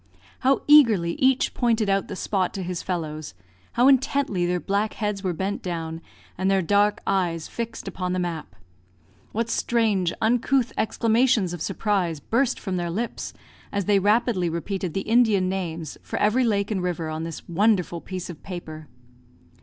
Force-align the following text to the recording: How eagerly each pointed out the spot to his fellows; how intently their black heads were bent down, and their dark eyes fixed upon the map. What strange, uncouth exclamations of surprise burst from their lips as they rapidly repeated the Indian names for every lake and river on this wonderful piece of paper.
How 0.39 0.63
eagerly 0.65 1.11
each 1.19 1.53
pointed 1.53 1.87
out 1.87 2.07
the 2.07 2.15
spot 2.15 2.55
to 2.55 2.63
his 2.63 2.81
fellows; 2.81 3.35
how 3.73 3.87
intently 3.87 4.47
their 4.47 4.59
black 4.59 4.95
heads 4.95 5.23
were 5.23 5.31
bent 5.31 5.61
down, 5.61 6.01
and 6.39 6.49
their 6.49 6.63
dark 6.63 7.01
eyes 7.05 7.47
fixed 7.47 7.87
upon 7.87 8.11
the 8.11 8.17
map. 8.17 8.55
What 9.31 9.47
strange, 9.47 10.11
uncouth 10.19 10.73
exclamations 10.75 11.53
of 11.53 11.61
surprise 11.61 12.19
burst 12.19 12.59
from 12.59 12.77
their 12.77 12.89
lips 12.89 13.31
as 13.71 13.85
they 13.85 13.99
rapidly 13.99 14.49
repeated 14.49 14.95
the 14.95 15.01
Indian 15.01 15.47
names 15.47 15.99
for 16.01 16.17
every 16.17 16.45
lake 16.45 16.71
and 16.71 16.81
river 16.81 17.07
on 17.07 17.21
this 17.23 17.47
wonderful 17.47 18.01
piece 18.01 18.27
of 18.27 18.41
paper. 18.41 18.87